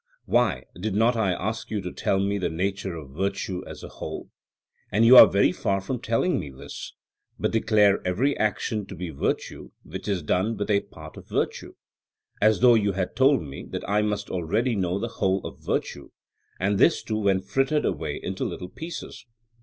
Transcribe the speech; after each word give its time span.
Why, 0.25 0.63
did 0.73 0.95
not 0.95 1.15
I 1.15 1.31
ask 1.33 1.69
you 1.69 1.79
to 1.81 1.93
tell 1.93 2.19
me 2.19 2.39
the 2.39 2.49
nature 2.49 2.95
of 2.95 3.11
virtue 3.11 3.63
as 3.67 3.83
a 3.83 3.87
whole? 3.87 4.31
And 4.91 5.05
you 5.05 5.15
are 5.15 5.27
very 5.27 5.51
far 5.51 5.79
from 5.79 5.99
telling 5.99 6.39
me 6.39 6.49
this; 6.49 6.95
but 7.37 7.51
declare 7.51 8.01
every 8.03 8.35
action 8.39 8.87
to 8.87 8.95
be 8.95 9.11
virtue 9.11 9.69
which 9.83 10.07
is 10.07 10.23
done 10.23 10.57
with 10.57 10.71
a 10.71 10.79
part 10.81 11.17
of 11.17 11.29
virtue; 11.29 11.75
as 12.41 12.61
though 12.61 12.73
you 12.73 12.93
had 12.93 13.15
told 13.15 13.43
me 13.43 13.69
and 13.71 13.85
I 13.85 14.01
must 14.01 14.31
already 14.31 14.75
know 14.75 14.97
the 14.97 15.07
whole 15.07 15.45
of 15.45 15.59
virtue, 15.63 16.09
and 16.59 16.79
this 16.79 17.03
too 17.03 17.19
when 17.19 17.39
frittered 17.39 17.85
away 17.85 18.19
into 18.23 18.43
little 18.43 18.69
pieces. 18.69 19.27